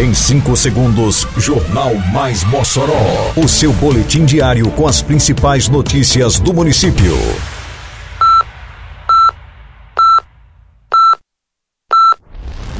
Em 0.00 0.14
5 0.14 0.56
segundos, 0.56 1.26
Jornal 1.36 1.94
Mais 2.10 2.42
Mossoró. 2.44 3.34
O 3.36 3.46
seu 3.46 3.70
boletim 3.70 4.24
diário 4.24 4.70
com 4.70 4.88
as 4.88 5.02
principais 5.02 5.68
notícias 5.68 6.40
do 6.40 6.54
município. 6.54 7.14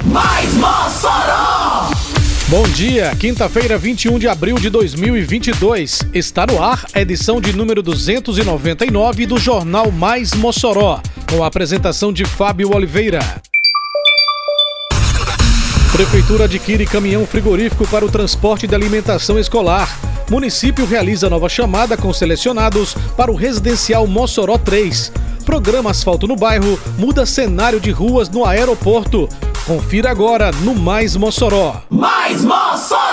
Mais 0.03 0.55
Mossoró! 0.55 1.91
Bom 2.49 2.67
dia, 2.69 3.15
quinta-feira, 3.17 3.77
21 3.77 4.19
de 4.19 4.27
abril 4.27 4.57
de 4.57 4.71
2022. 4.71 6.01
Está 6.15 6.47
no 6.47 6.63
ar 6.63 6.87
a 6.95 7.03
edição 7.03 7.39
de 7.39 7.53
número 7.53 7.83
299 7.83 9.27
do 9.27 9.37
Jornal 9.37 9.93
Mais 9.93 10.33
Mossoró, 10.33 11.03
com 11.31 11.45
a 11.45 11.49
apresentação 11.49 12.15
de 12.15 12.25
Fábio 12.25 12.75
Oliveira. 12.75 13.21
Prefeitura 16.01 16.45
adquire 16.45 16.87
caminhão 16.87 17.27
frigorífico 17.27 17.87
para 17.87 18.07
o 18.07 18.11
transporte 18.11 18.67
de 18.67 18.75
alimentação 18.75 19.39
escolar. 19.39 19.87
Município 20.31 20.87
realiza 20.87 21.29
nova 21.29 21.47
chamada 21.47 21.95
com 21.95 22.11
selecionados 22.11 22.95
para 23.19 23.31
o 23.31 23.35
residencial 23.35 24.07
Mossoró 24.07 24.57
3. 24.57 25.13
Programa 25.45 25.91
Asfalto 25.91 26.27
no 26.27 26.37
Bairro 26.37 26.81
muda 26.97 27.27
cenário 27.27 27.79
de 27.79 27.91
ruas 27.91 28.31
no 28.31 28.47
aeroporto. 28.47 29.29
Confira 29.67 30.11
agora 30.11 30.51
no 30.65 30.75
Mais 30.75 31.17
Mossoró. 31.17 31.83
Mais 31.91 32.43
Mossoró! 32.43 33.10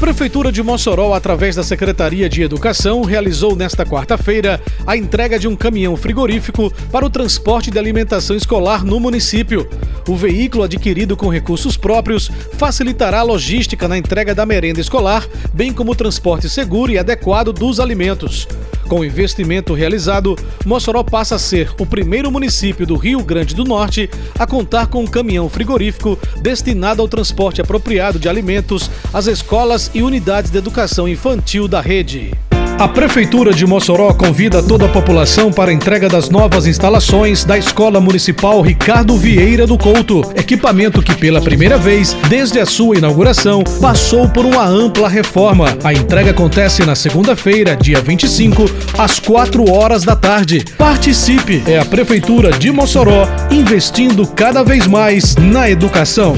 Prefeitura 0.00 0.50
de 0.50 0.62
Mossoró, 0.62 1.12
através 1.12 1.56
da 1.56 1.62
Secretaria 1.62 2.26
de 2.26 2.40
Educação, 2.40 3.02
realizou 3.02 3.54
nesta 3.54 3.84
quarta-feira 3.84 4.58
a 4.86 4.96
entrega 4.96 5.38
de 5.38 5.46
um 5.46 5.54
caminhão 5.54 5.94
frigorífico 5.94 6.72
para 6.90 7.04
o 7.04 7.10
transporte 7.10 7.70
de 7.70 7.78
alimentação 7.78 8.34
escolar 8.34 8.82
no 8.82 8.98
município. 8.98 9.68
O 10.08 10.16
veículo, 10.16 10.64
adquirido 10.64 11.18
com 11.18 11.28
recursos 11.28 11.76
próprios, 11.76 12.30
facilitará 12.54 13.20
a 13.20 13.24
logística 13.24 13.86
na 13.86 13.98
entrega 13.98 14.34
da 14.34 14.46
merenda 14.46 14.80
escolar, 14.80 15.28
bem 15.52 15.70
como 15.70 15.92
o 15.92 15.94
transporte 15.94 16.48
seguro 16.48 16.90
e 16.90 16.98
adequado 16.98 17.52
dos 17.52 17.78
alimentos. 17.78 18.48
Com 18.90 19.00
o 19.00 19.04
investimento 19.04 19.72
realizado, 19.72 20.34
Mossoró 20.66 21.04
passa 21.04 21.36
a 21.36 21.38
ser 21.38 21.72
o 21.78 21.86
primeiro 21.86 22.28
município 22.28 22.84
do 22.84 22.96
Rio 22.96 23.22
Grande 23.22 23.54
do 23.54 23.62
Norte 23.62 24.10
a 24.36 24.44
contar 24.44 24.88
com 24.88 25.04
um 25.04 25.06
caminhão 25.06 25.48
frigorífico 25.48 26.18
destinado 26.42 27.00
ao 27.00 27.06
transporte 27.06 27.60
apropriado 27.60 28.18
de 28.18 28.28
alimentos 28.28 28.90
às 29.14 29.28
escolas 29.28 29.89
e 29.94 30.02
unidades 30.02 30.50
de 30.50 30.58
educação 30.58 31.08
infantil 31.08 31.66
da 31.66 31.80
rede. 31.80 32.32
A 32.80 32.88
Prefeitura 32.88 33.52
de 33.52 33.66
Mossoró 33.66 34.10
convida 34.14 34.62
toda 34.62 34.86
a 34.86 34.88
população 34.88 35.52
para 35.52 35.70
a 35.70 35.74
entrega 35.74 36.08
das 36.08 36.30
novas 36.30 36.66
instalações 36.66 37.44
da 37.44 37.58
Escola 37.58 38.00
Municipal 38.00 38.62
Ricardo 38.62 39.18
Vieira 39.18 39.66
do 39.66 39.76
Couto, 39.76 40.22
equipamento 40.34 41.02
que 41.02 41.14
pela 41.14 41.42
primeira 41.42 41.76
vez, 41.76 42.16
desde 42.30 42.58
a 42.58 42.64
sua 42.64 42.96
inauguração, 42.96 43.62
passou 43.82 44.30
por 44.30 44.46
uma 44.46 44.64
ampla 44.64 45.10
reforma. 45.10 45.76
A 45.84 45.92
entrega 45.92 46.30
acontece 46.30 46.82
na 46.86 46.94
segunda-feira, 46.94 47.76
dia 47.76 48.00
25, 48.00 48.64
às 48.96 49.18
4 49.18 49.70
horas 49.70 50.02
da 50.02 50.16
tarde. 50.16 50.64
Participe! 50.78 51.62
É 51.66 51.78
a 51.78 51.84
Prefeitura 51.84 52.50
de 52.50 52.72
Mossoró 52.72 53.28
investindo 53.50 54.26
cada 54.26 54.62
vez 54.62 54.86
mais 54.86 55.36
na 55.36 55.68
educação. 55.68 56.34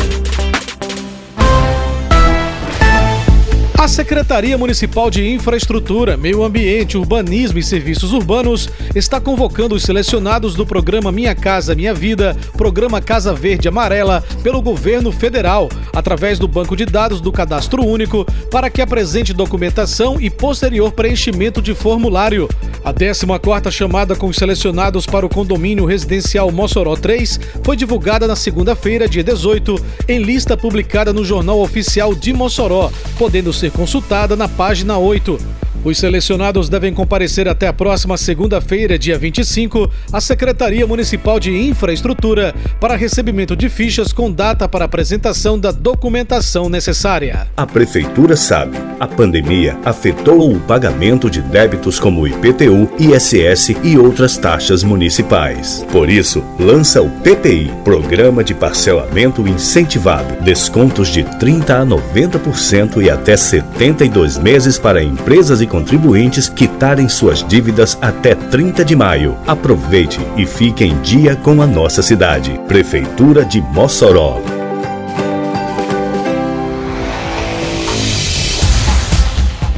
A 3.83 3.89
Secretaria 3.89 4.57
Municipal 4.57 5.11
de 5.11 5.29
Infraestrutura, 5.29 6.17
Meio 6.17 6.45
Ambiente, 6.45 6.97
Urbanismo 6.97 7.59
e 7.59 7.65
Serviços 7.65 8.13
Urbanos 8.13 8.69
está 8.95 9.21
convocando 9.21 9.75
os 9.75 9.83
selecionados 9.83 10.55
do 10.55 10.65
programa 10.65 11.11
Minha 11.11 11.35
Casa 11.35 11.75
Minha 11.75 11.93
Vida, 11.93 12.37
programa 12.57 13.01
Casa 13.01 13.35
Verde 13.35 13.67
Amarela, 13.67 14.23
pelo 14.41 14.63
governo 14.63 15.11
federal, 15.11 15.69
através 15.93 16.39
do 16.39 16.47
banco 16.47 16.77
de 16.77 16.87
dados 16.87 17.21
do 17.21 17.33
Cadastro 17.33 17.85
Único, 17.85 18.25
para 18.53 18.71
que 18.71 18.81
apresente 18.81 19.33
documentação 19.33 20.21
e 20.21 20.31
posterior 20.31 20.93
preenchimento 20.93 21.61
de 21.61 21.75
formulário. 21.75 22.49
A 22.85 22.95
14ª 22.95 23.69
chamada 23.71 24.15
com 24.15 24.29
os 24.29 24.37
selecionados 24.37 25.07
para 25.07 25.27
o 25.27 25.29
condomínio 25.29 25.85
residencial 25.85 26.53
Mossoró 26.53 26.95
3 26.95 27.41
foi 27.65 27.77
divulgada 27.77 28.29
na 28.29 28.37
segunda-feira, 28.37 29.09
dia 29.09 29.25
18, 29.25 29.75
em 30.09 30.23
lista 30.23 30.57
publicada 30.57 31.13
no 31.13 31.25
Jornal 31.25 31.61
Oficial 31.61 32.15
de 32.15 32.33
Mossoró, 32.33 32.93
podendo 33.19 33.53
ser 33.53 33.72
consultada 33.73 34.37
na 34.37 34.49
página 34.49 34.99
8. 34.99 35.62
Os 35.85 35.99
selecionados 35.99 36.69
devem 36.69 36.95
comparecer 36.95 37.49
até 37.49 37.67
a 37.67 37.73
próxima 37.73 38.17
segunda-feira, 38.17 38.97
dia 38.97 39.19
25, 39.19 39.91
à 40.13 40.21
Secretaria 40.21 40.87
Municipal 40.87 41.41
de 41.41 41.51
Infraestrutura 41.51 42.55
para 42.79 42.95
recebimento 42.95 43.57
de 43.57 43.69
fichas 43.69 44.13
com 44.13 44.31
data 44.31 44.69
para 44.69 44.85
apresentação 44.85 45.59
da 45.59 45.73
documentação 45.73 46.69
necessária. 46.69 47.49
A 47.57 47.67
Prefeitura 47.67 48.37
sabe, 48.37 48.79
a 49.01 49.09
pandemia 49.09 49.77
afetou 49.85 50.55
o 50.55 50.61
pagamento 50.61 51.29
de 51.29 51.43
débitos 51.43 51.99
como 51.99 52.29
IPTU, 52.29 52.89
ISS 53.01 53.75
e 53.83 53.99
outras 53.99 54.37
taxas 54.37 54.85
municipais. 54.85 55.85
Por 55.91 56.09
isso, 56.09 56.45
lança 56.61 57.03
o 57.03 57.11
PPI, 57.11 57.73
Programa 57.83 58.45
de 58.45 58.55
Parcelamento 58.55 59.49
Incentivado, 59.49 60.45
descontos 60.45 61.09
de 61.09 61.25
30 61.41 61.79
a 61.79 61.85
90% 61.85 63.03
e 63.03 63.11
até 63.11 63.37
72 63.37 64.39
meses 64.39 64.79
para 64.79 65.03
empresas 65.03 65.61
e 65.61 65.72
contribuintes 65.73 66.51
quitarem 66.51 67.09
suas 67.09 67.43
dívidas 67.43 67.97
até 67.99 68.35
30 68.35 68.85
de 68.85 68.95
maio. 68.95 69.39
Aproveite 69.47 70.21
e 70.37 70.45
fique 70.45 70.85
em 70.85 71.01
dia 71.01 71.35
com 71.35 71.63
a 71.63 71.67
nossa 71.67 72.03
cidade. 72.03 72.61
Prefeitura 72.69 73.43
de 73.43 73.63
Mossoró. 73.63 74.39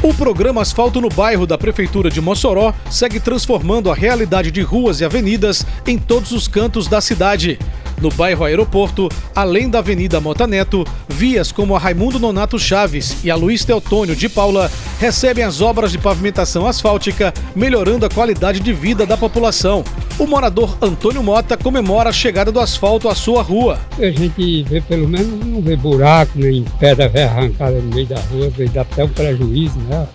O 0.03 0.13
programa 0.13 0.63
Asfalto 0.63 1.01
no 1.01 1.09
Bairro 1.09 1.47
da 1.47 1.57
Prefeitura 1.57 2.11
de 2.11 2.21
Mossoró 2.21 2.75
segue 2.91 3.21
transformando 3.21 3.89
a 3.89 3.95
realidade 3.95 4.51
de 4.51 4.63
ruas 4.63 5.01
e 5.01 5.05
avenidas 5.05 5.65
em 5.87 5.97
todos 5.97 6.33
os 6.33 6.49
cantos 6.49 6.89
da 6.89 7.01
cidade. 7.01 7.57
No 8.01 8.11
bairro 8.11 8.45
Aeroporto, 8.45 9.09
além 9.35 9.69
da 9.69 9.79
Avenida 9.79 10.21
Mota 10.21 10.47
Neto, 10.47 10.85
vias 11.09 11.53
como 11.53 11.75
a 11.75 11.79
Raimundo 11.79 12.19
Nonato 12.19 12.59
Chaves 12.59 13.17
e 13.25 13.31
a 13.31 13.37
Luiz 13.37 13.65
Teotônio 13.65 14.15
de 14.15 14.29
Paula 14.29 14.71
recebem 14.99 15.45
as 15.45 15.61
obras 15.61 15.93
de 15.93 15.99
pavimentação 15.99 16.67
asfáltica, 16.67 17.33
melhorando 17.55 18.05
a 18.05 18.11
qualidade 18.11 18.61
de 18.61 18.73
vida 18.73 19.07
da 19.07 19.17
população. 19.17 19.85
O 20.19 20.27
morador 20.27 20.77
Antônio 20.81 21.23
Mota 21.23 21.57
comemora 21.57 22.11
a 22.11 22.13
chegada 22.13 22.53
do 22.53 22.61
asfalto 22.61 23.09
à 23.09 23.15
sua 23.15 23.43
rua. 23.43 23.79
A 23.99 24.11
gente 24.11 24.63
vê 24.65 24.81
pelo 24.81 25.09
menos 25.09 25.45
não 25.45 25.61
vê 25.61 25.77
buraco, 25.77 26.33
nem 26.37 26.65
pedra 26.79 27.11
arrancada 27.25 27.81
no 27.81 27.95
meio 27.95 28.07
da 28.07 28.21
rua, 28.21 28.53
dá 28.73 28.83
até 28.83 29.05
um 29.05 29.09
prejuízo, 29.09 29.79
né? 29.89 30.07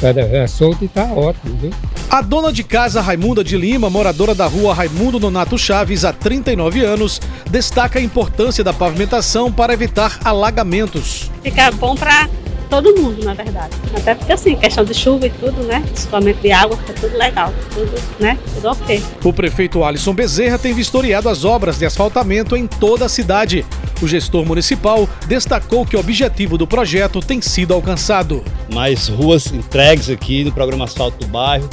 Pedra 0.00 0.22
é 0.22 0.46
solta 0.46 0.84
e 0.84 0.88
tá 0.88 1.04
ótimo, 1.04 1.56
viu? 1.56 1.70
A 2.10 2.20
dona 2.20 2.52
de 2.52 2.62
casa 2.62 3.00
Raimunda 3.00 3.42
de 3.42 3.56
Lima, 3.56 3.90
moradora 3.90 4.34
da 4.34 4.46
rua 4.46 4.74
Raimundo 4.74 5.18
Nonato 5.18 5.58
Chaves 5.58 6.04
há 6.04 6.12
39 6.12 6.84
anos, 6.84 7.20
destaca 7.50 7.98
a 7.98 8.02
importância 8.02 8.62
da 8.62 8.72
pavimentação 8.72 9.50
para 9.50 9.72
evitar 9.72 10.18
alagamentos. 10.24 11.30
Fica 11.42 11.70
bom 11.72 11.94
para 11.94 12.28
todo 12.68 12.94
mundo, 12.94 13.24
na 13.24 13.34
verdade. 13.34 13.74
Até 13.96 14.14
porque 14.14 14.32
assim, 14.32 14.56
questão 14.56 14.84
de 14.84 14.94
chuva 14.94 15.26
e 15.26 15.30
tudo, 15.30 15.62
né? 15.64 15.82
Escoamento 15.94 16.40
de 16.40 16.52
água, 16.52 16.76
fica 16.76 16.92
tudo 16.94 17.16
legal, 17.16 17.52
tudo, 17.72 17.92
né? 18.18 18.38
Tudo 18.54 18.68
ok. 18.68 19.02
O 19.24 19.32
prefeito 19.32 19.84
Alisson 19.84 20.14
Bezerra 20.14 20.58
tem 20.58 20.72
vistoriado 20.72 21.28
as 21.28 21.44
obras 21.44 21.78
de 21.78 21.86
asfaltamento 21.86 22.56
em 22.56 22.66
toda 22.66 23.06
a 23.06 23.08
cidade. 23.08 23.64
O 24.02 24.08
gestor 24.08 24.44
municipal 24.44 25.08
destacou 25.26 25.86
que 25.86 25.96
o 25.96 26.00
objetivo 26.00 26.58
do 26.58 26.66
projeto 26.66 27.20
tem 27.20 27.40
sido 27.40 27.72
alcançado. 27.72 28.44
Mais 28.72 29.08
ruas 29.08 29.46
entregues 29.52 30.10
aqui 30.10 30.44
no 30.44 30.52
programa 30.52 30.84
Asfalto 30.84 31.18
do 31.18 31.26
Bairro, 31.26 31.68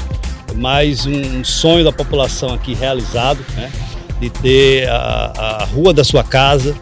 mais 0.56 1.06
um 1.06 1.44
sonho 1.44 1.84
da 1.84 1.92
população 1.92 2.54
aqui 2.54 2.74
realizado, 2.74 3.40
né? 3.56 3.72
de 4.20 4.30
ter 4.30 4.88
a, 4.88 5.32
a 5.62 5.66
rua 5.66 5.92
da 5.92 6.04
sua 6.04 6.24
casa 6.24 6.76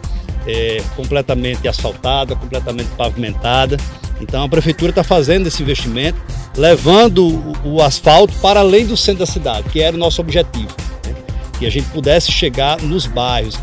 é, 0.46 0.82
completamente 0.94 1.66
asfaltada, 1.66 2.36
completamente 2.36 2.88
pavimentada. 2.96 3.76
Então 4.20 4.44
a 4.44 4.48
prefeitura 4.48 4.90
está 4.90 5.02
fazendo 5.02 5.46
esse 5.46 5.62
investimento, 5.62 6.18
levando 6.56 7.26
o, 7.26 7.76
o, 7.76 7.82
asfalto 7.82 8.34
para 8.40 8.60
além 8.60 8.86
do 8.86 8.96
centro 8.96 9.20
da 9.20 9.26
cidade, 9.26 9.68
que 9.70 9.80
era 9.80 9.96
o 9.96 9.98
nosso 9.98 10.20
objetivo, 10.20 10.68
né? 11.06 11.14
que 11.58 11.66
a 11.66 11.70
gente 11.70 11.88
pudesse 11.88 12.30
chegar 12.30 12.80
nos 12.82 13.06
bairros. 13.06 13.58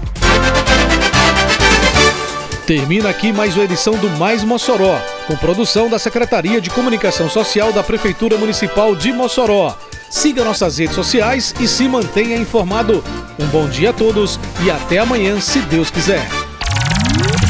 Termina 2.66 3.08
aqui 3.08 3.32
mais 3.32 3.56
uma 3.56 3.64
edição 3.64 3.94
do 3.94 4.10
Mais 4.18 4.44
Mossoró, 4.44 5.00
com 5.26 5.38
produção 5.38 5.90
da 5.90 5.98
Secretaria 5.98 6.60
de 6.60 6.70
Comunicação 6.70 7.30
Social 7.30 7.72
da 7.72 7.82
Prefeitura 7.82 8.38
Municipal 8.38 8.94
de 8.94 9.14
Mossoró. 9.14 9.78
Siga 10.10 10.44
nossas 10.44 10.78
redes 10.78 10.96
sociais 10.96 11.54
e 11.62 11.68
se 11.68 11.88
mantenha 11.88 12.36
informado. 12.36 13.04
Um 13.40 13.46
bom 13.48 13.70
dia 13.70 13.92
a 13.92 13.94
todos 13.94 14.38
e 14.62 14.70
até 14.70 14.98
amanhã, 14.98 15.40
se 15.40 15.60
Deus 15.60 15.90
quiser. 15.90 16.28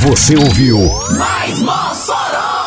Você 0.03 0.35
ouviu 0.35 0.77
Mais 1.17 1.59
Mossoró! 1.61 2.66